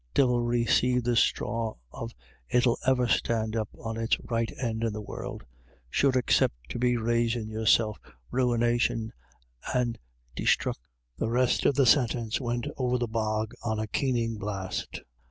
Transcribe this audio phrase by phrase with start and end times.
[0.15, 2.15] Divil recaive the straw of
[2.49, 5.43] it'll ever stand up on its right end in this world.
[5.91, 7.99] Sure, except to be raisin' yourself
[8.31, 9.13] ruination
[9.75, 9.99] and
[10.35, 10.79] de sthruc
[11.19, 15.01] —"The rest of the sentence went over the bog on a keening blast.